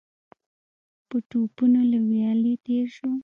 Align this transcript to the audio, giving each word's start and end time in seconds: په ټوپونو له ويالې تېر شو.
په 1.09 1.17
ټوپونو 1.29 1.81
له 1.91 1.99
ويالې 2.09 2.53
تېر 2.65 2.85
شو. 2.95 3.11